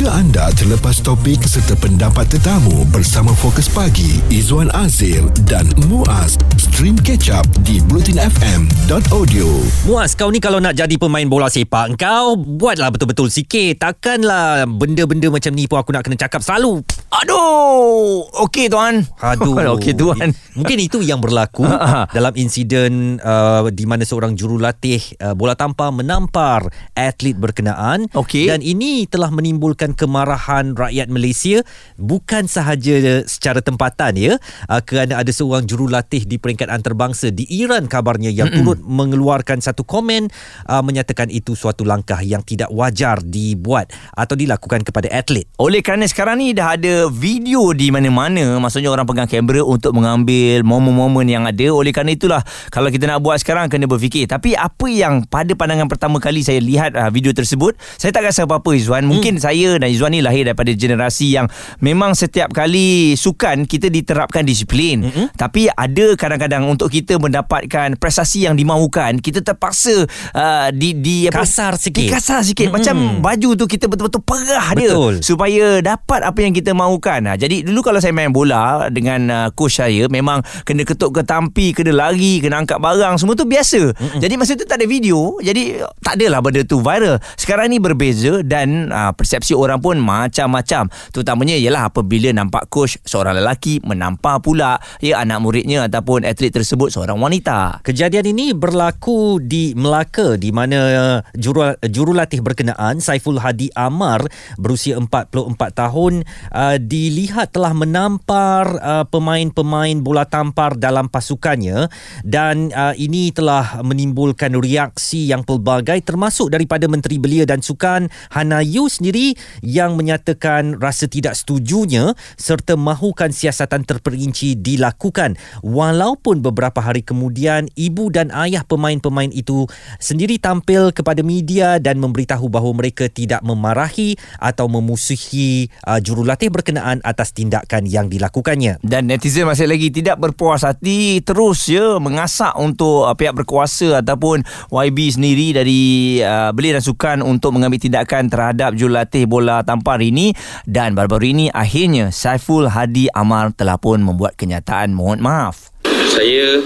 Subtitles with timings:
[0.00, 6.96] Jika anda terlepas topik serta pendapat tetamu bersama Fokus Pagi, Izwan Azir dan Muaz, stream
[6.96, 9.44] catch up di blutinfm.audio.
[9.84, 13.76] Muaz, kau ni kalau nak jadi pemain bola sepak, kau buatlah betul-betul sikit.
[13.76, 16.80] Takkanlah benda-benda macam ni pun aku nak kena cakap selalu.
[17.20, 19.04] Aduh, okey tuan.
[19.20, 19.52] Aduh.
[19.76, 20.32] okey tuan.
[20.56, 21.68] Mungkin itu yang berlaku
[22.16, 28.48] dalam insiden uh, di mana seorang jurulatih uh, bola tampar menampar atlet berkenaan Okey.
[28.48, 31.62] dan ini telah menimbulkan kemarahan rakyat Malaysia
[31.96, 34.32] bukan sahaja secara tempatan ya.
[34.70, 39.82] Uh, kerana ada seorang jurulatih di peringkat antarabangsa di Iran kabarnya yang turut mengeluarkan satu
[39.82, 40.30] komen
[40.68, 45.48] uh, menyatakan itu suatu langkah yang tidak wajar dibuat atau dilakukan kepada atlet.
[45.58, 50.62] Oleh kerana sekarang ni dah ada video di mana-mana Maksudnya orang pegang kamera untuk mengambil
[50.62, 51.66] momen-momen yang ada.
[51.72, 54.28] Oleh kerana itulah Kalau kita nak buat sekarang kena berfikir.
[54.28, 58.44] Tapi apa yang pada pandangan pertama kali saya lihat uh, video tersebut Saya tak rasa
[58.44, 59.08] apa-apa Izzuan.
[59.08, 61.48] Mungkin saya dan Izzuan ni lahir daripada generasi yang
[61.80, 65.32] Memang setiap kali sukan kita diterapkan disiplin Mm-mm.
[65.34, 70.04] Tapi ada kadang-kadang untuk kita mendapatkan prestasi yang dimaukan Kita terpaksa
[70.36, 72.04] uh, di, di apa, Kasar sikit.
[72.04, 72.76] Di kasar sikit Mm-mm.
[72.76, 75.22] Macam baju tu kita betul-betul perah Betul.
[75.22, 77.30] dia supaya dapat apa yang kita mahukan.
[77.30, 81.70] Ha, jadi dulu kalau saya main bola dengan uh, coach saya memang kena ketuk ketampi,
[81.70, 83.94] kena lari, kena angkat barang, semua tu biasa.
[83.94, 84.18] Mm-mm.
[84.18, 87.22] Jadi masa tu tak ada video, jadi tak adalah benda tu viral.
[87.38, 90.90] Sekarang ni berbeza dan uh, persepsi orang pun macam-macam.
[91.14, 96.90] Terutamanya ialah apabila nampak coach seorang lelaki menampar pula ya anak muridnya ataupun atlet tersebut
[96.90, 97.84] seorang wanita.
[97.84, 104.24] Kejadian ini berlaku di Melaka di mana uh, juru, jurulatih berkenaan Saiful Hadi Amar
[104.56, 111.90] berusia 44 tahun uh, dilihat telah menampar uh, pemain-pemain bola tampar dalam pasukannya
[112.24, 118.62] dan uh, ini telah menimbulkan reaksi yang pelbagai termasuk daripada Menteri Belia dan Sukan Hana
[118.62, 127.04] Yu sendiri yang menyatakan rasa tidak setujunya serta mahukan siasatan terperinci dilakukan walaupun beberapa hari
[127.04, 129.66] kemudian ibu dan ayah pemain-pemain itu
[129.98, 137.02] sendiri tampil kepada media dan memberitahu bahawa mereka tidak memarahi atau memusuhi uh, jurulatih berkenaan
[137.02, 138.78] atas tindakan yang dilakukannya.
[138.80, 144.46] Dan netizen masih lagi tidak berpuas hati terus ya mengasak untuk uh, pihak berkuasa ataupun
[144.70, 145.80] YB sendiri dari
[146.22, 150.30] uh, Belia dan Sukan untuk mengambil tindakan terhadap jurulatih bola tampar ini
[150.62, 155.74] dan baru-baru ini akhirnya Saiful Hadi Amar telah pun membuat kenyataan mohon maaf.
[156.06, 156.62] Saya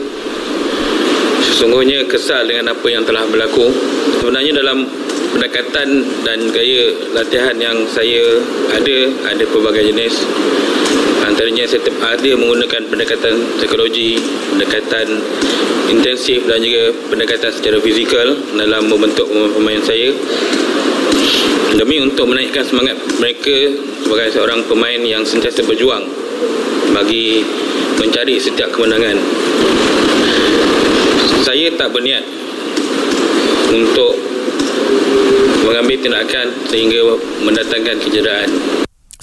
[1.41, 3.73] sesungguhnya kesal dengan apa yang telah berlaku.
[4.21, 4.85] Sebenarnya dalam
[5.33, 5.89] pendekatan
[6.23, 8.23] dan gaya latihan yang saya
[8.71, 8.97] ada,
[9.29, 10.25] ada pelbagai jenis.
[11.25, 14.21] Antaranya saya ada menggunakan pendekatan psikologi,
[14.55, 15.25] pendekatan
[15.89, 20.13] intensif dan juga pendekatan secara fizikal dalam membentuk pemain saya
[21.75, 23.75] demi untuk menaikkan semangat mereka
[24.07, 26.07] sebagai seorang pemain yang sentiasa berjuang
[26.95, 27.43] bagi
[27.99, 29.19] mencari setiap kemenangan.
[31.43, 32.25] Saya tak berniat
[33.75, 34.17] untuk
[35.67, 38.49] mengambil tindakan sehingga mendatangkan kecederaan.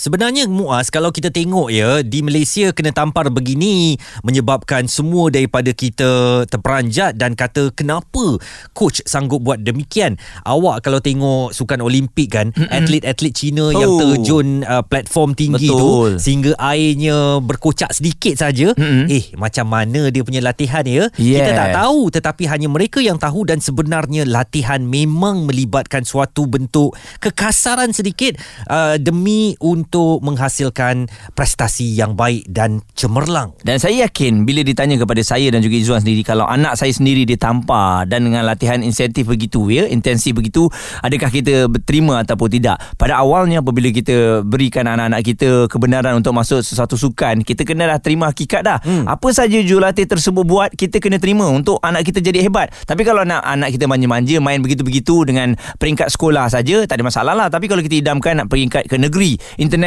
[0.01, 6.41] Sebenarnya Muaz kalau kita tengok ya di Malaysia kena tampar begini menyebabkan semua daripada kita
[6.49, 8.41] terperanjat dan kata kenapa
[8.73, 10.17] coach sanggup buat demikian.
[10.41, 12.73] Awak kalau tengok sukan Olimpik kan Mm-mm.
[12.73, 13.77] atlet-atlet Cina oh.
[13.77, 16.17] yang terjun uh, platform tinggi Betul.
[16.17, 18.73] tu sehingga airnya berkocak sedikit saja.
[18.73, 19.05] Mm-mm.
[19.05, 21.13] Eh macam mana dia punya latihan ya?
[21.21, 21.45] Yes.
[21.45, 26.97] Kita tak tahu tetapi hanya mereka yang tahu dan sebenarnya latihan memang melibatkan suatu bentuk
[27.21, 33.51] kekasaran sedikit uh, demi untuk menghasilkan prestasi yang baik dan cemerlang.
[33.65, 37.27] Dan saya yakin bila ditanya kepada saya dan juga Izzuan sendiri kalau anak saya sendiri
[37.27, 40.69] ditampar dan dengan latihan insentif begitu ya, intensif begitu,
[41.01, 42.77] adakah kita berterima ataupun tidak?
[42.95, 47.99] Pada awalnya apabila kita berikan anak-anak kita kebenaran untuk masuk sesuatu sukan, kita kena dah
[47.99, 48.79] terima hakikat dah.
[48.81, 49.05] Hmm.
[49.09, 52.71] Apa saja jurulatih tersebut buat, kita kena terima untuk anak kita jadi hebat.
[52.85, 57.33] Tapi kalau nak anak kita manja-manja main begitu-begitu dengan peringkat sekolah saja, tak ada masalah
[57.35, 57.47] lah.
[57.51, 59.80] Tapi kalau kita idamkan nak peringkat ke negeri, international,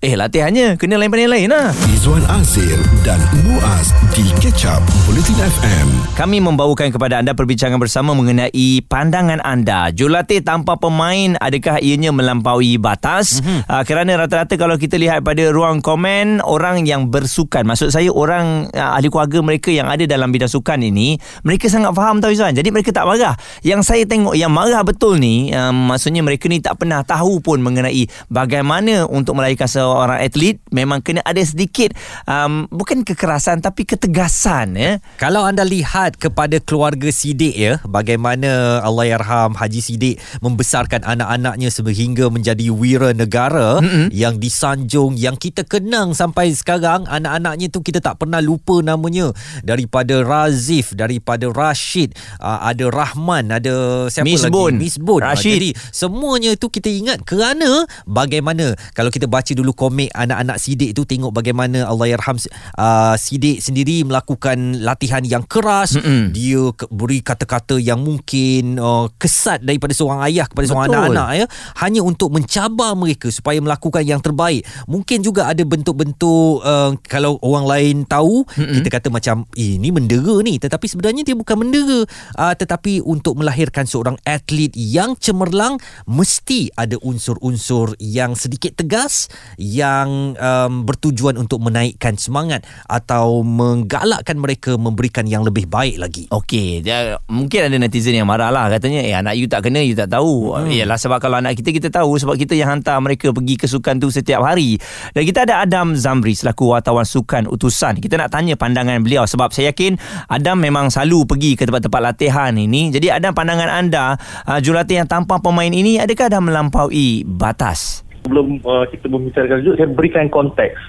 [0.00, 1.68] eh latihannya kena lain-lain lain lah.
[1.92, 5.88] Izwan Azir dan Muaz di Catch Up Bulletin FM.
[6.16, 9.92] Kami membawakan kepada anda perbincangan bersama mengenai pandangan anda.
[9.92, 13.44] Jurulatih tanpa pemain adakah ianya melampaui batas?
[13.44, 13.60] Mm-hmm.
[13.68, 18.72] Uh, kerana rata-rata kalau kita lihat pada ruang komen orang yang bersukan, maksud saya orang
[18.72, 22.56] uh, ahli keluarga mereka yang ada dalam bidang sukan ini, mereka sangat faham tahu Izwan.
[22.56, 23.36] Jadi mereka tak marah.
[23.60, 27.60] Yang saya tengok yang marah betul ni, um, maksudnya mereka ni tak pernah tahu pun
[27.60, 31.90] mengenai bagaimana untuk untuk melahirkan seorang atlet memang kena ada sedikit
[32.30, 35.02] um, bukan kekerasan tapi ketegasan ya.
[35.18, 42.70] Kalau anda lihat kepada keluarga Sidik ya, bagaimana Allahyarham Haji Sidik membesarkan anak-anaknya sehingga menjadi
[42.70, 44.14] wira negara mm-hmm.
[44.14, 49.34] yang disanjung yang kita kenang sampai sekarang anak-anaknya tu kita tak pernah lupa namanya
[49.66, 54.78] daripada Razif, daripada Rashid, uh, ada Rahman, ada siapa Misbun.
[54.78, 54.86] lagi?
[54.86, 55.20] Misbun.
[55.26, 55.58] Ah, Rashid.
[55.58, 61.06] Jadi semuanya tu kita ingat kerana bagaimana kalau kita baca dulu komik anak-anak Sidik tu
[61.06, 62.36] tengok bagaimana Allahyarham
[62.76, 66.34] uh, Sidik sendiri melakukan latihan yang keras Mm-mm.
[66.34, 70.98] dia ke- beri kata-kata yang mungkin uh, kesat daripada seorang ayah kepada seorang Betul.
[70.98, 71.46] anak-anak ya
[71.84, 77.66] hanya untuk mencabar mereka supaya melakukan yang terbaik mungkin juga ada bentuk-bentuk uh, kalau orang
[77.68, 78.82] lain tahu Mm-mm.
[78.82, 82.02] kita kata macam eh, ini mendera ni tetapi sebenarnya dia bukan mendera
[82.36, 85.78] uh, tetapi untuk melahirkan seorang atlet yang cemerlang
[86.08, 89.13] mesti ada unsur-unsur yang sedikit tegas
[89.58, 96.82] yang um, bertujuan untuk menaikkan semangat atau menggalakkan mereka memberikan yang lebih baik lagi Okey,
[97.30, 100.50] mungkin ada netizen yang marah lah katanya, eh anak you tak kena, you tak tahu.
[100.50, 100.66] Hmm.
[100.66, 104.02] Yalah sebab kalau anak kita kita tahu sebab kita yang hantar mereka pergi ke sukan
[104.02, 104.76] tu setiap hari.
[105.14, 108.02] Dan kita ada Adam Zamri selaku wartawan sukan utusan.
[108.02, 109.98] Kita nak tanya pandangan beliau sebab saya yakin
[110.30, 112.90] Adam memang selalu pergi ke tempat-tempat latihan ini.
[112.90, 118.03] Jadi Adam pandangan anda uh, jurulatih yang tanpa pemain ini adakah dah melampaui batas?
[118.24, 120.80] Sebelum uh, kita membicarakan itu saya berikan konteks.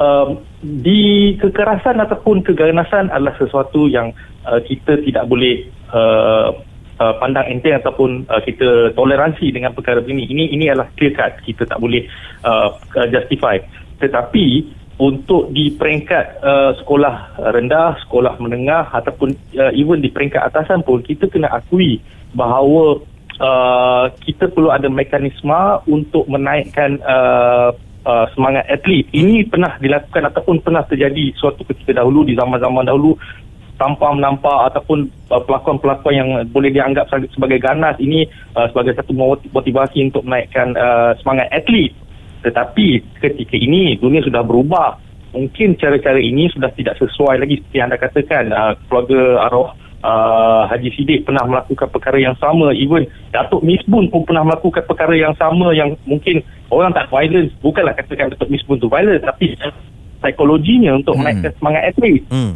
[0.00, 4.10] Um, di kekerasan ataupun keganasan adalah sesuatu yang
[4.42, 6.50] uh, kita tidak boleh uh,
[6.98, 11.38] uh, pandang enteng ataupun uh, kita toleransi dengan perkara ini ini ini adalah clear cut.
[11.46, 12.02] Kita tak boleh
[12.42, 13.60] uh, uh, justify.
[14.02, 14.46] Tetapi
[15.00, 21.00] untuk di peringkat uh, sekolah rendah, sekolah menengah ataupun uh, even di peringkat atasan pun
[21.00, 22.00] kita kena akui
[22.36, 23.00] bahawa
[23.40, 27.72] uh, kita perlu ada mekanisme untuk menaikkan uh,
[28.04, 29.08] uh, semangat atlet.
[29.10, 33.16] Ini pernah dilakukan ataupun pernah terjadi suatu ketika dahulu di zaman-zaman dahulu
[33.80, 39.48] tanpa menampak ataupun uh, pelakon-pelakon yang boleh dianggap sebagai- ganas ini uh, sebagai satu moti-
[39.50, 41.96] motivasi untuk menaikkan uh, semangat atlet.
[42.44, 45.00] Tetapi ketika ini dunia sudah berubah.
[45.30, 49.70] Mungkin cara-cara ini sudah tidak sesuai lagi seperti anda katakan uh, keluarga arwah
[50.04, 55.14] uh, Haji Sidik pernah melakukan perkara yang sama even Datuk Misbun pun pernah melakukan perkara
[55.16, 59.56] yang sama yang mungkin orang tak violence bukanlah katakan Datuk Misbun tu violence tapi
[60.20, 61.24] psikologinya untuk Hmm.
[61.24, 62.54] menaikkan semangat atlet hmm.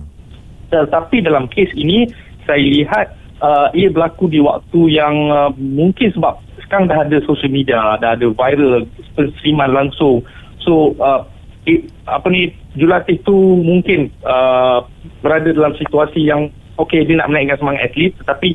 [0.73, 2.09] tetapi dalam kes ini
[2.45, 3.07] saya lihat
[3.41, 8.17] uh, ia berlaku di waktu yang uh, mungkin sebab sekarang dah ada social media dah
[8.17, 8.85] ada viral
[9.17, 10.25] penerimaan langsung
[10.61, 11.25] so uh,
[11.69, 14.85] it, apa ni jurulatih tu mungkin uh,
[15.25, 18.49] berada dalam situasi yang okey dia nak menaikkan semangat atlet tetapi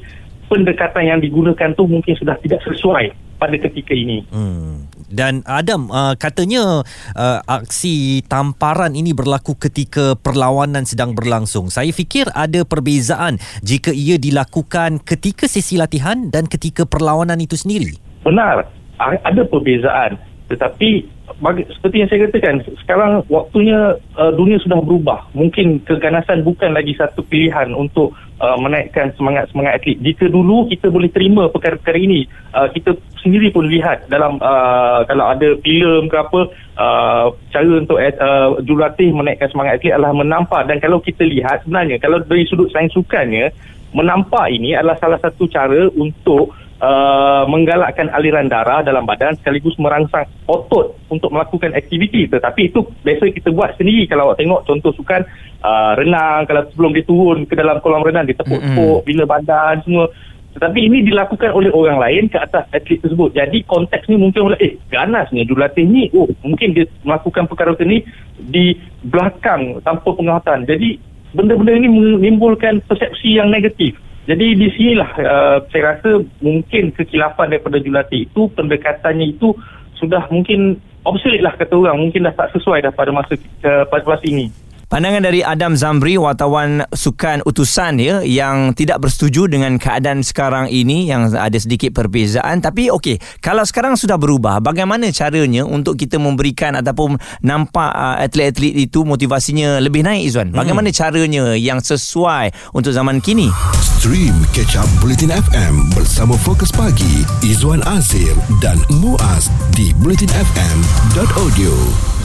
[0.50, 4.92] pendekatan yang digunakan tu mungkin sudah tidak sesuai pada ketika ini Hmm.
[5.10, 6.86] Dan Adam uh, katanya
[7.18, 11.74] uh, aksi tamparan ini berlaku ketika perlawanan sedang berlangsung.
[11.74, 17.98] Saya fikir ada perbezaan jika ia dilakukan ketika sesi latihan dan ketika perlawanan itu sendiri.
[18.22, 18.70] benar
[19.00, 20.20] ada perbezaan
[20.50, 21.06] tetapi
[21.40, 25.30] bagi, seperti yang saya katakan sekarang waktunya uh, dunia sudah berubah.
[25.38, 30.02] Mungkin keganasan bukan lagi satu pilihan untuk uh, menaikkan semangat-semangat atlet.
[30.02, 32.26] Jika dulu kita boleh terima perkara-perkara ini
[32.58, 36.42] uh, kita sendiri pun lihat dalam uh, kalau ada filem ke apa
[36.82, 42.02] uh, cara untuk uh, jurulatih menaikkan semangat atlet adalah menampak dan kalau kita lihat sebenarnya
[42.02, 43.54] kalau dari sudut sains sukannya
[43.94, 50.28] menampak ini adalah salah satu cara untuk uh, menggalakkan aliran darah dalam badan sekaligus merangsang
[50.48, 55.22] otot untuk melakukan aktiviti tetapi itu biasa kita buat sendiri kalau awak tengok contoh sukan
[55.64, 60.08] uh, renang kalau sebelum dia turun ke dalam kolam renang dia tepuk-tepuk bila badan semua
[60.50, 63.38] tetapi ini dilakukan oleh orang lain ke atas atlet tersebut.
[63.38, 68.02] Jadi konteks ni mungkin oleh eh ganasnya jurulatih ni oh mungkin dia melakukan perkara ni
[68.50, 68.74] di
[69.06, 70.66] belakang tanpa pengawasan.
[70.66, 70.98] Jadi
[71.38, 73.94] benda-benda ini menimbulkan persepsi yang negatif.
[74.30, 79.58] Jadi di sinilah uh, saya rasa mungkin kekilafan daripada jurulatih itu pendekatannya itu
[79.98, 83.34] sudah mungkin obsolete lah kata orang mungkin dah tak sesuai dah pada masa
[83.66, 84.54] uh, pada masa ini.
[84.90, 91.06] Pandangan dari Adam Zamri, wartawan sukan utusan ya, yang tidak bersetuju dengan keadaan sekarang ini
[91.06, 92.58] yang ada sedikit perbezaan.
[92.58, 98.90] Tapi okey, kalau sekarang sudah berubah, bagaimana caranya untuk kita memberikan ataupun nampak uh, atlet-atlet
[98.90, 100.58] itu motivasinya lebih naik Izwan?
[100.58, 100.98] Bagaimana hmm.
[100.98, 103.54] caranya yang sesuai untuk zaman kini?
[103.78, 111.78] Stream Catch Up Bulletin FM bersama Fokus Pagi Izwan Azir dan Muaz di bulletinfm.audio.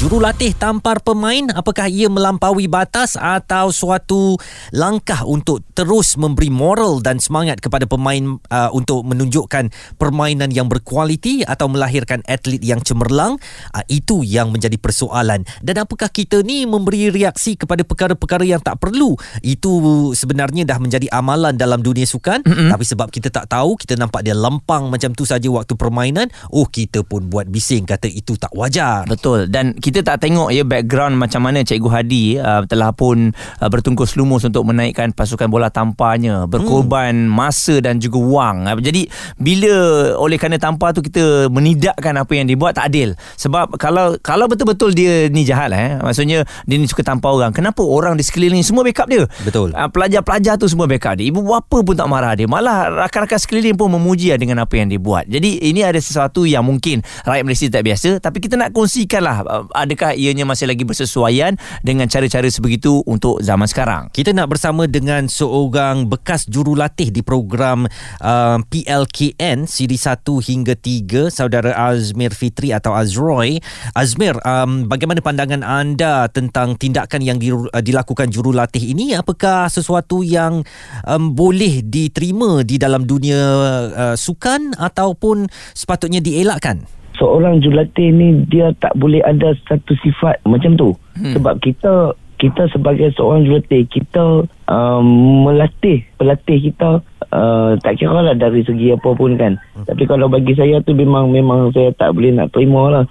[0.05, 4.37] Jurulatih tampar pemain apakah ia melampaui batas atau suatu
[4.69, 11.41] langkah untuk terus memberi moral dan semangat kepada pemain uh, untuk menunjukkan permainan yang berkualiti
[11.41, 13.41] atau melahirkan atlet yang cemerlang?
[13.73, 15.41] Uh, itu yang menjadi persoalan.
[15.65, 19.17] Dan apakah kita ni memberi reaksi kepada perkara-perkara yang tak perlu?
[19.41, 22.45] Itu sebenarnya dah menjadi amalan dalam dunia sukan.
[22.45, 22.69] Mm-hmm.
[22.77, 26.67] tapi sebab kita tak tahu kita nampak dia lempang macam tu saja waktu permainan oh
[26.69, 29.09] kita pun buat bising kata itu tak wajar.
[29.09, 29.49] Betul.
[29.49, 34.17] Dan kita tak tengok ya background macam mana Cikgu Hadi uh, telah pun uh, bertungkus
[34.17, 37.31] lumus untuk menaikkan pasukan bola tampanya berkorban hmm.
[37.31, 38.67] masa dan juga wang.
[38.67, 39.07] Uh, jadi
[39.39, 39.75] bila
[40.19, 43.15] oleh kerana tampar tu kita menidakkan apa yang dibuat tak adil.
[43.37, 47.85] Sebab kalau kalau betul-betul dia ni jahat eh maksudnya dia ni suka tampar orang kenapa
[47.85, 49.29] orang di sekeliling semua backup dia?
[49.45, 49.77] Betul.
[49.77, 51.29] Uh, pelajar-pelajar tu semua backup dia.
[51.29, 52.49] Ibu bapa pun tak marah dia.
[52.49, 55.29] Malah rakan-rakan sekeliling pun memuji dengan apa yang dia buat.
[55.29, 59.37] Jadi ini ada sesuatu yang mungkin rakyat Malaysia tak biasa tapi kita nak kongsikan lah
[59.45, 64.09] uh, adakah ianya masih lagi bersesuaian dengan cara-cara sebegitu untuk zaman sekarang.
[64.15, 67.91] Kita nak bersama dengan seorang bekas jurulatih di program
[68.23, 73.59] uh, PLKN siri 1 hingga 3 saudara Azmir Fitri atau Azroy.
[73.93, 79.19] Azmir, um, bagaimana pandangan anda tentang tindakan yang di, uh, dilakukan jurulatih ini?
[79.19, 80.63] Apakah sesuatu yang
[81.05, 83.43] um, boleh diterima di dalam dunia
[83.91, 87.04] uh, sukan ataupun sepatutnya dielakkan?
[87.25, 91.33] Seorang jurulatih ni dia tak boleh ada satu sifat macam tu hmm.
[91.33, 95.05] sebab kita kita sebagai seorang jurulatih kita um,
[95.49, 97.01] melatih pelatih kita
[97.33, 99.89] uh, tak kira lah dari segi apa pun kan hmm.
[99.89, 103.05] tapi kalau bagi saya tu memang memang saya tak boleh nak terima lah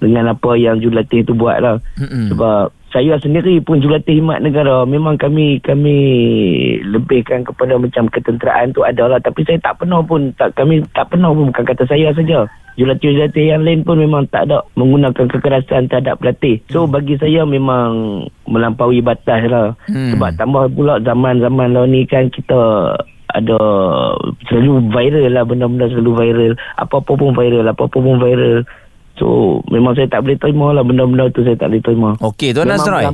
[0.00, 2.32] dengan apa yang jurulatih tu buat lah hmm.
[2.32, 4.82] sebab saya sendiri pun jurulatih khidmat negara.
[4.82, 5.96] Memang kami kami
[6.82, 9.22] lebihkan kepada macam ketenteraan tu adalah.
[9.22, 10.34] Tapi saya tak pernah pun.
[10.34, 11.54] Tak kami tak pernah pun.
[11.54, 12.50] Bukan kata saya saja.
[12.74, 16.58] Jurulatih-jurulatih yang lain pun memang tak ada menggunakan kekerasan terhadap pelatih.
[16.66, 16.90] So hmm.
[16.90, 19.78] bagi saya memang melampaui batas lah.
[19.86, 20.18] Hmm.
[20.18, 22.58] sebab tambah pula zaman-zaman lah ni kan kita
[23.30, 23.58] ada
[24.50, 25.46] selalu viral lah.
[25.46, 26.52] Benda-benda selalu viral.
[26.74, 27.70] Apa-apa pun viral.
[27.70, 28.66] Apa-apa pun viral
[29.20, 32.10] So memang saya tak boleh terima lah benda-benda tu saya tak boleh terima.
[32.24, 33.04] Okey Tuan Nazroy.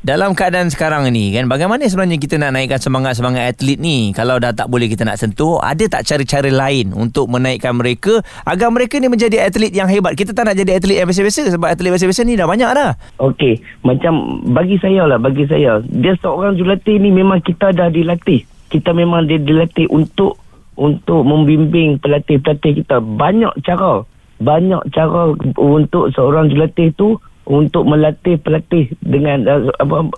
[0.00, 4.52] Dalam keadaan sekarang ni kan bagaimana sebenarnya kita nak naikkan semangat-semangat atlet ni kalau dah
[4.52, 9.12] tak boleh kita nak sentuh ada tak cara-cara lain untuk menaikkan mereka agar mereka ni
[9.12, 10.12] menjadi atlet yang hebat.
[10.12, 12.90] Kita tak nak jadi atlet yang biasa-biasa sebab atlet biasa-biasa ni dah banyak dah.
[13.20, 18.44] Okey macam bagi saya lah bagi saya dia seorang jurulatih ni memang kita dah dilatih.
[18.68, 20.36] Kita memang dia dilatih untuk
[20.80, 24.04] untuk membimbing pelatih-pelatih kita banyak cara
[24.40, 30.08] banyak cara untuk seorang jurulatih tu untuk melatih pelatih dengan uh, apa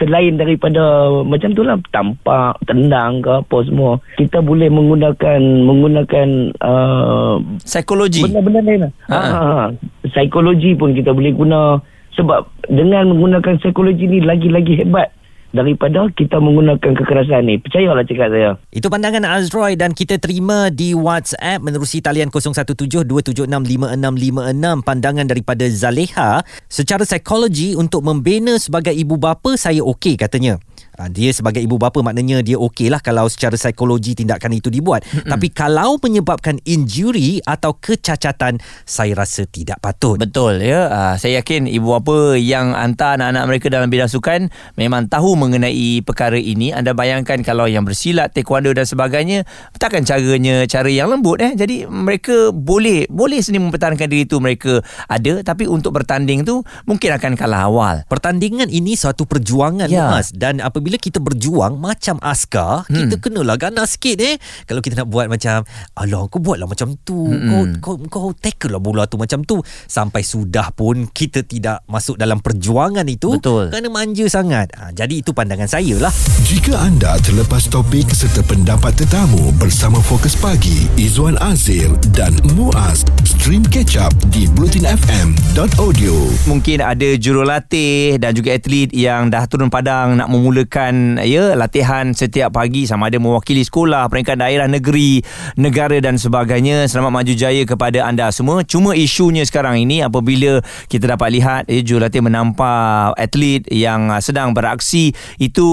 [0.00, 4.00] selain daripada macam tu lah tampak tendang ke apa semua.
[4.16, 6.28] Kita boleh menggunakan menggunakan
[6.64, 8.24] uh, psikologi.
[8.24, 8.92] benda-benda lain lah.
[9.12, 9.64] Ha, ha, ha.
[10.08, 11.76] psikologi pun kita boleh guna.
[12.16, 15.12] Sebab dengan menggunakan psikologi ni lagi-lagi hebat
[15.50, 17.58] daripada kita menggunakan kekerasan ni.
[17.58, 18.56] Percayalah cakap saya.
[18.70, 26.44] Itu pandangan Azroy dan kita terima di WhatsApp menerusi talian 0172765656 pandangan daripada Zaleha.
[26.70, 30.58] Secara psikologi untuk membina sebagai ibu bapa saya okey katanya.
[31.00, 35.00] Ha, dia sebagai ibu bapa maknanya dia okey lah kalau secara psikologi tindakan itu dibuat.
[35.08, 35.32] Mm-mm.
[35.32, 40.20] Tapi kalau menyebabkan injury atau kecacatan, saya rasa tidak patut.
[40.20, 40.92] Betul ya.
[40.92, 46.04] Uh, saya yakin ibu bapa yang hantar anak-anak mereka dalam bidang sukan memang tahu mengenai
[46.04, 46.76] perkara ini.
[46.76, 49.48] Anda bayangkan kalau yang bersilat, taekwondo dan sebagainya,
[49.80, 51.52] takkan caranya cara yang lembut eh.
[51.54, 57.14] Jadi mereka boleh boleh sendiri mempertahankan diri itu mereka ada tapi untuk bertanding tu mungkin
[57.14, 57.94] akan kalah awal.
[58.10, 60.10] Pertandingan ini suatu perjuangan ya.
[60.10, 62.94] mas dan apabila bila kita berjuang macam askar hmm.
[62.98, 64.34] kita kenalah ganas sikit eh.
[64.66, 65.62] Kalau kita nak buat macam
[65.94, 67.30] alah kau buatlah macam tu.
[67.30, 67.78] Hmm.
[67.78, 69.62] kau kau kau tackle lah bola tu macam tu.
[69.86, 73.70] Sampai sudah pun kita tidak masuk dalam perjuangan itu betul.
[73.70, 74.74] kerana manja sangat.
[74.74, 76.10] Ha, jadi itu pandangan saya lah.
[76.50, 83.06] Jika anda terlepas topik serta pendapat tetamu bersama Fokus Pagi Izwan Azir dan Muaz
[83.40, 86.12] stream catch up di blutinfm.audio
[86.44, 92.52] mungkin ada jurulatih dan juga atlet yang dah turun padang nak memulakan ya latihan setiap
[92.52, 95.24] pagi sama ada mewakili sekolah, peringkat daerah, negeri,
[95.56, 96.84] negara dan sebagainya.
[96.84, 98.60] Selamat maju jaya kepada anda semua.
[98.60, 100.60] Cuma isunya sekarang ini apabila
[100.92, 105.64] kita dapat lihat ya, jurulatih menampar atlet yang sedang beraksi itu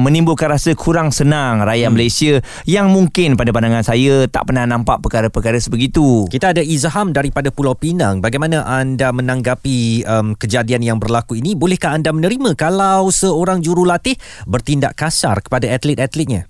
[0.00, 1.94] menimbulkan rasa kurang senang rakyat hmm.
[1.94, 2.32] Malaysia
[2.64, 6.24] yang mungkin pada pandangan saya tak pernah nampak perkara-perkara sebegitu.
[6.32, 6.64] Kita ada
[7.02, 8.22] Izham daripada Pulau Pinang.
[8.22, 11.58] Bagaimana anda menanggapi um, kejadian yang berlaku ini?
[11.58, 14.14] Bolehkah anda menerima kalau seorang jurulatih
[14.46, 16.46] bertindak kasar kepada atlet-atletnya?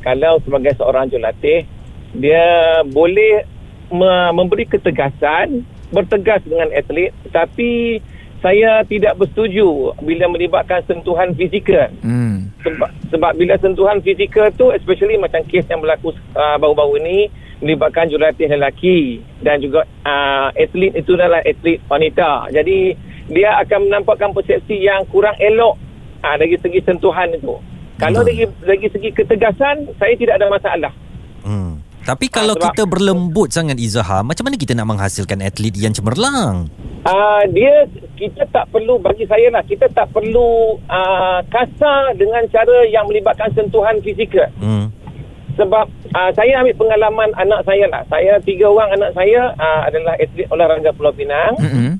[0.00, 1.68] Kalau sebagai seorang jurulatih,
[2.16, 2.48] dia
[2.88, 3.44] boleh
[4.32, 8.00] memberi ketegasan, bertegas dengan atlet tapi
[8.40, 11.92] saya tidak bersetuju bila melibatkan sentuhan fizikal.
[12.00, 12.48] Hmm.
[12.64, 17.18] Sebab, sebab bila sentuhan fizikal tu especially macam kes yang berlaku uh, baru-baru ni
[17.60, 22.48] melibatkan jurulatih lelaki dan juga uh, atlet itu adalah atlet wanita.
[22.52, 22.96] Jadi
[23.30, 25.76] dia akan menampakkan persepsi yang kurang elok
[26.24, 27.56] uh, dari segi sentuhan itu.
[28.00, 30.92] Kalau dari dari segi ketegasan saya tidak ada masalah.
[31.44, 31.84] Hmm.
[32.00, 36.72] Tapi kalau sebab- kita berlembut sangat Izhar, macam mana kita nak menghasilkan atlet yang cemerlang?
[37.04, 37.84] Uh, dia
[38.16, 43.52] kita tak perlu bagi saya lah kita tak perlu uh, kasar dengan cara yang melibatkan
[43.52, 44.48] sentuhan fizikal.
[44.56, 44.92] Hmm.
[45.58, 48.02] Sebab uh, saya ambil pengalaman anak saya lah.
[48.06, 51.54] Saya tiga orang anak saya uh, adalah atlet olahraga Pulau Pinang.
[51.58, 51.92] Mm-mm.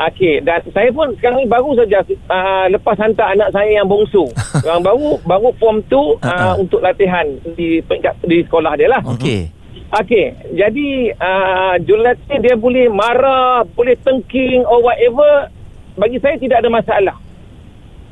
[0.00, 2.00] Okey dan saya pun sekarang ni baru saja
[2.32, 4.32] uh, lepas hantar anak saya yang bongsu.
[4.68, 6.48] yang baru baru form 2 uh, Ha-ha.
[6.56, 9.04] untuk latihan di peringkat di sekolah dia lah.
[9.04, 9.60] Okey.
[9.90, 15.50] Okey, jadi uh, jurulatih dia boleh marah, boleh tengking or whatever.
[15.98, 17.18] Bagi saya tidak ada masalah.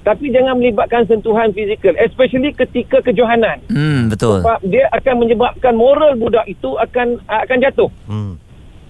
[0.09, 3.61] Tapi jangan melibatkan sentuhan fizikal, especially ketika kejohanan.
[3.69, 4.41] Hmm, betul.
[4.41, 7.93] Sebab dia akan menyebabkan moral budak itu akan akan jatuh.
[8.09, 8.41] Hmm.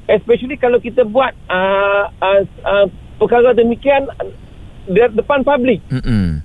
[0.06, 2.86] Especially kalau kita buat uh, uh, uh,
[3.18, 4.06] perkara demikian
[4.86, 5.82] de- depan publik.
[5.90, 6.38] Mm-mm.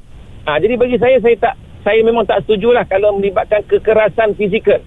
[0.44, 4.82] Uh, jadi bagi saya saya tak saya memang tak setujulah kalau melibatkan kekerasan fizikal.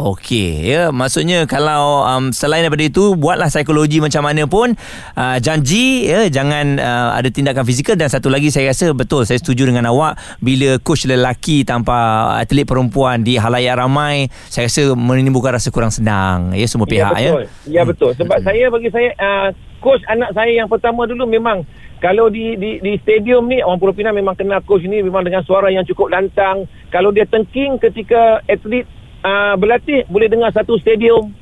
[0.00, 4.72] Okey, ya maksudnya kalau um, selain daripada itu buatlah psikologi macam mana pun
[5.14, 9.36] uh, janji ya jangan uh, ada tindakan fizikal dan satu lagi saya rasa betul saya
[9.36, 15.60] setuju dengan awak bila coach lelaki tanpa atlet perempuan di halayak ramai saya rasa menimbulkan
[15.60, 17.30] rasa kurang senang ya semua pihak ya.
[17.36, 17.44] Betul.
[17.68, 17.70] ya.
[17.70, 18.10] Ya betul.
[18.16, 19.48] Sebab saya bagi saya uh,
[19.84, 21.68] coach anak saya yang pertama dulu memang
[22.00, 25.44] kalau di di di stadium ni orang Pulau Pinang memang kenal coach ni memang dengan
[25.46, 26.66] suara yang cukup lantang.
[26.90, 28.88] Kalau dia tengking ketika atlet
[29.22, 31.32] uh, berlatih boleh dengar satu stadium.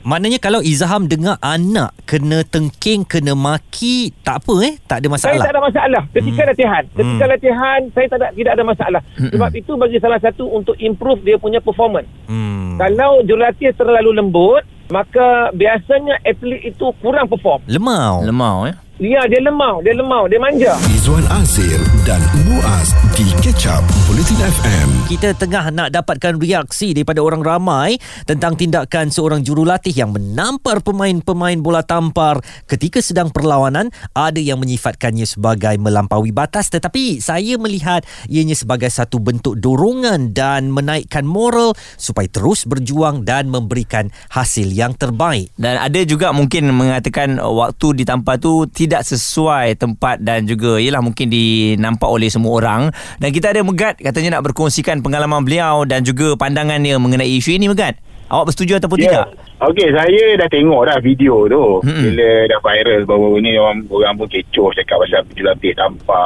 [0.00, 4.74] Maknanya kalau Izham dengar anak kena tengking, kena maki, tak apa eh?
[4.80, 5.44] Tak ada Saya masalah.
[5.44, 6.48] tak ada masalah ketika Hmm.
[6.48, 6.82] latihan.
[6.88, 7.32] Ketika Hmm.
[7.36, 9.00] latihan saya tak ada tidak ada masalah.
[9.14, 12.08] Sebab itu bagi salah satu untuk improve dia punya performance.
[12.24, 12.80] Hmm.
[12.80, 17.60] Kalau jurulatih terlalu lembut, maka biasanya atlet itu kurang perform.
[17.68, 18.24] Lemau.
[18.24, 19.20] Lemau ya.
[19.20, 20.72] Dia dia lemau, dia lemau, dia manja.
[20.92, 24.88] Izwan Azir dan Muaz di Catch Up Bulletin FM.
[25.08, 27.96] Kita tengah nak dapatkan reaksi daripada orang ramai
[28.28, 33.88] tentang tindakan seorang jurulatih yang menampar pemain-pemain bola tampar ketika sedang perlawanan.
[34.16, 40.72] Ada yang menyifatkannya sebagai melampaui batas tetapi saya melihat ianya sebagai satu bentuk dorongan dan
[40.72, 45.52] menaikkan moral supaya terus berjuang dan memberikan hasil yang terbaik.
[45.54, 51.30] Dan ada juga mungkin mengatakan waktu ditampar tu tidak sesuai tempat dan juga ialah mungkin
[51.30, 52.82] dinampak oleh semua orang.
[53.22, 57.70] Dan kita ada Megat katanya nak berkongsikan pengalaman beliau dan juga pandangannya mengenai isu ini
[57.70, 58.09] Megat.
[58.30, 59.26] Awak bersetuju ataupun tidak?
[59.60, 61.82] Okey, saya dah tengok dah video tu.
[61.82, 62.04] Mm-mm.
[62.06, 66.20] Bila dah viral baru ni orang orang pun kecoh cakap pasal pejulatih tanpa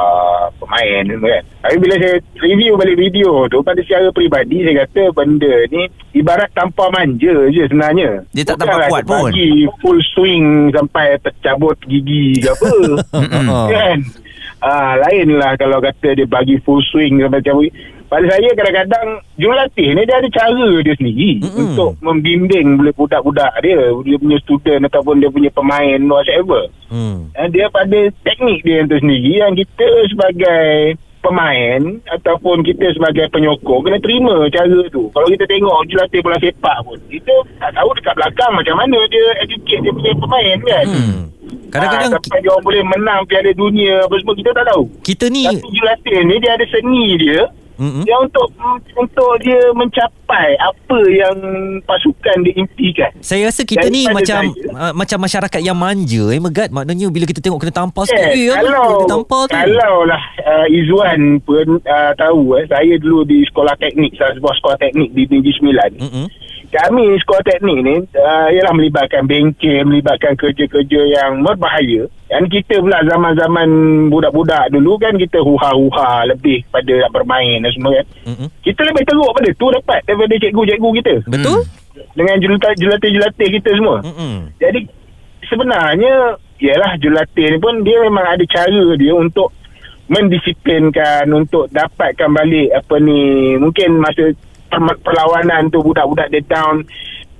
[0.61, 1.43] pemain tu kan.
[1.65, 5.81] Tapi bila saya review balik video tu pada secara peribadi saya kata benda ni
[6.13, 8.23] ibarat tanpa manja je sebenarnya.
[8.31, 9.33] Dia tak tampar kuat pun.
[9.33, 12.71] Bagi full swing sampai tercabut gigi ke apa.
[13.75, 13.97] Kan?
[14.63, 17.67] Ah, lainlah kalau kata dia bagi full swing sampai cabut.
[18.05, 21.57] Pada saya kadang-kadang jurulatih ni dia ada cara dia sendiri Mm-mm.
[21.59, 26.69] untuk membimbing budak-budak dia, dia punya student ataupun dia punya pemain whatever.
[27.33, 33.81] Dan dia pada teknik dia itu sendiri yang kita sebagai pemain ataupun kita sebagai penyokong
[33.81, 35.09] kena terima cara tu.
[35.09, 39.25] Kalau kita tengok jurulatih bola sepak pun, kita tak tahu dekat belakang macam mana dia
[39.41, 40.85] educate dia punya pemain kan.
[40.85, 41.23] Hmm.
[41.73, 44.83] Kadang-kadang Ah, sampai dia orang boleh menang piala dunia apa semua kita tak tahu.
[45.01, 47.41] kita ni Tapi jurulatih ni dia ada seni dia
[47.75, 48.03] Mm-mm.
[48.03, 48.47] yang untuk
[48.95, 51.35] untuk dia mencapai apa yang
[51.83, 53.11] pasukan dia impikan.
[53.19, 57.07] Saya rasa kita ni Daripada macam saya- uh, macam masyarakat yang manja eh Megat maknanya
[57.09, 59.53] bila kita tengok kena tampar sikit Eh, eh kalau kena tampar tu.
[59.53, 64.77] kalau lah uh, Izwan pun uh, tahu eh saya dulu di sekolah teknik sebuah sekolah
[64.77, 65.91] teknik di Negeri Sembilan.
[65.97, 66.25] Mm-mm.
[66.71, 72.09] Kami sekolah teknik ni uh, ialah melibatkan bengkel, melibatkan kerja-kerja yang berbahaya.
[72.25, 73.69] Dan kita pula zaman-zaman
[74.09, 78.05] budak-budak dulu kan kita huha-huha lebih pada nak bermain dan semua kan.
[78.27, 78.47] Mm-mm.
[78.65, 81.13] Kita lebih teruk pada tu dapat daripada cikgu-cikgu kita.
[81.29, 81.59] Betul?
[82.17, 83.97] Dengan jurulatih-jurulatih kita semua.
[84.01, 84.35] Mm-mm.
[84.57, 84.79] Jadi
[85.45, 89.53] sebenarnya ialah jurulatih ni pun dia memang ada cara dia untuk
[90.05, 94.37] mendisiplinkan untuk dapatkan balik apa ni mungkin masa
[94.73, 96.83] perlawanan tu budak-budak dia down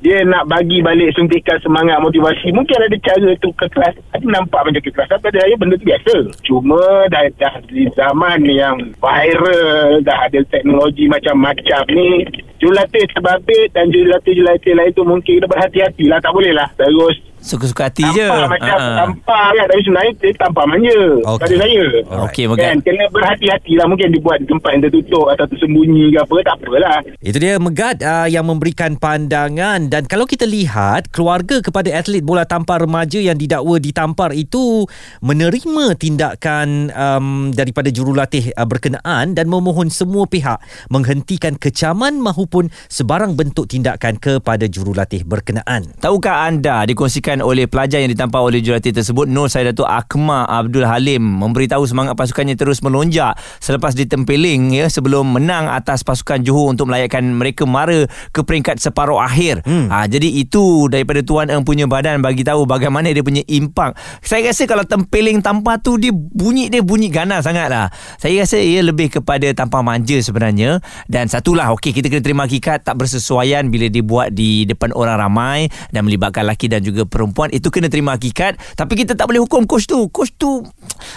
[0.06, 2.54] dia nak bagi balik suntikan semangat motivasi.
[2.54, 3.98] Mungkin ada cara tu ke kelas.
[4.14, 5.10] Tapi nampak macam ke kelas.
[5.10, 6.16] Tapi saya benda tu biasa.
[6.46, 12.22] Cuma dah, dah di zaman yang viral dah ada teknologi macam-macam ni
[12.62, 16.22] jurulatih terbabit dan jurulatih-jurulatih lain tu mungkin kita berhati-hati lah.
[16.22, 16.70] Tak boleh lah.
[16.78, 18.26] Terus Suka-suka hati je.
[18.26, 18.98] Tampar macam Ha.
[18.98, 21.40] tampar kan Tapi sebenarnya dia tampar manja Okey.
[21.40, 21.84] Pada saya
[22.26, 22.76] Okey, Kan Megat.
[22.82, 26.98] kena berhati-hati lah Mungkin dibuat di tempat yang tertutup Atau tersembunyi ke apa Tak apalah
[27.20, 32.42] Itu dia Megat uh, yang memberikan pandangan dan kalau kita lihat keluarga kepada atlet bola
[32.44, 34.88] tampar remaja yang didakwa ditampar itu
[35.22, 43.36] menerima tindakan um, daripada jurulatih uh, berkenaan dan memohon semua pihak menghentikan kecaman mahupun sebarang
[43.36, 45.92] bentuk tindakan kepada jurulatih berkenaan.
[46.00, 51.24] Tahukah anda dikongsikan oleh pelajar yang ditampar oleh jurulatih tersebut Nur Saidatul Akmal Abdul Halim
[51.24, 57.36] memberitahu semangat pasukannya terus melonjak selepas ditempeling ya sebelum menang atas pasukan Johor untuk melayakan
[57.36, 59.66] mereka mara ke peringkat separuh akhir.
[59.68, 59.92] Hmm.
[59.92, 63.98] Ha, jadi itu daripada Tuan Eng punya badan bagi tahu bagaimana dia punya impak.
[64.24, 67.92] Saya rasa kalau tempeling tampar tu dia bunyi dia bunyi ganas sangat lah.
[68.22, 70.80] Saya rasa ia lebih kepada tampar manja sebenarnya
[71.12, 75.60] dan satulah okey kita kena terima hakikat tak bersesuaian bila dibuat di depan orang ramai
[75.90, 79.64] dan melibatkan lelaki dan juga perempuan itu kena terima hakikat tapi kita tak boleh hukum
[79.64, 80.66] coach tu coach tu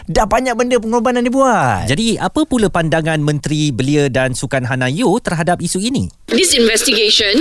[0.07, 5.17] dah banyak benda pengorbanan dia buat Jadi apa pula pandangan Menteri Belia dan Sukan Hanayo
[5.19, 6.13] terhadap isu ini?
[6.29, 7.41] This investigation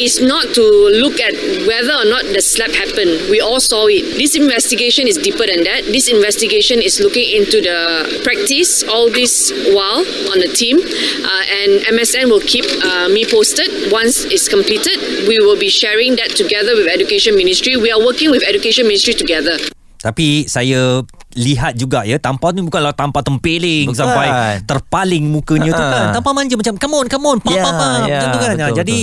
[0.00, 0.64] is not to
[0.98, 1.36] look at
[1.68, 3.30] whether or not the slap happened.
[3.30, 4.16] We all saw it.
[4.16, 5.86] This investigation is deeper than that.
[5.92, 7.78] This investigation is looking into the
[8.24, 13.92] practice all this while on the team, uh, and MSN will keep uh, me posted
[13.92, 15.28] once it's completed.
[15.28, 17.69] We will be sharing that together with Education Ministry.
[17.76, 19.56] We are working with Education Ministry together.
[20.00, 23.94] Tapi saya lihat juga ya tampar ni bukanlah tampar tempeling Bukan.
[23.94, 24.26] sampai
[24.64, 25.94] terpaling mukanya tu Ha-ha.
[25.94, 28.38] kan tampar manja macam come on come on pa Ya, pa pa ya, macam tu
[28.40, 28.98] kan betul, jadi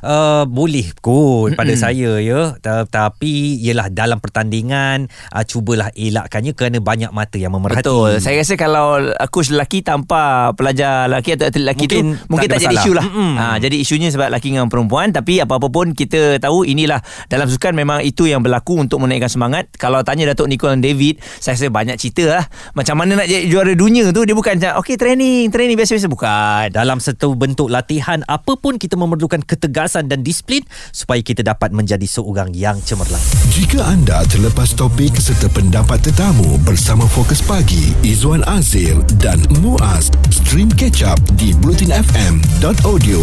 [0.00, 6.78] uh, boleh kot pada saya ya Ta- tapi ialah dalam pertandingan uh, cubalah elakkannya kerana
[6.78, 8.22] banyak mata yang memerhati Betul.
[8.22, 12.58] Saya rasa kalau coach lelaki tanpa pelajar lelaki atau atlet lelaki Mungkin tu mungkin tak
[12.58, 13.04] tak, jadi isu lah.
[13.04, 13.32] Mm-mm.
[13.34, 17.74] Ha, jadi isunya sebab lelaki dengan perempuan tapi apa-apa pun kita tahu inilah dalam sukan
[17.74, 19.66] memang itu yang berlaku untuk menaikkan semangat.
[19.74, 22.44] Kalau tanya Datuk Nicole dan David, saya rasa banyak cerita lah.
[22.74, 26.74] Macam mana nak jadi juara dunia tu dia bukan macam okay training, training biasa-biasa bukan.
[26.74, 32.02] dalam satu bentuk latihan apa pun kita memerlukan ketegasan dan disiplin supaya kita dapat menjadi
[32.02, 33.22] seorang yang cemerlang.
[33.54, 40.66] Jika anda terlepas topik serta pendapat tetamu bersama Fokus Pagi, Izwan Azir dan Muaz, stream
[40.74, 43.22] catch up di blutinfm.audio.